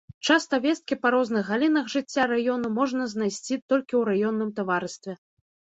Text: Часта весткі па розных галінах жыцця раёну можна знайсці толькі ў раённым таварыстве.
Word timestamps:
Часта 0.27 0.55
весткі 0.63 0.97
па 1.03 1.11
розных 1.15 1.51
галінах 1.51 1.85
жыцця 1.97 2.23
раёну 2.33 2.67
можна 2.81 3.03
знайсці 3.13 3.47
толькі 3.69 3.91
ў 3.91 4.01
раённым 4.11 4.49
таварыстве. 4.61 5.13